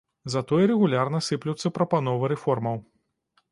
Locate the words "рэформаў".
2.35-2.83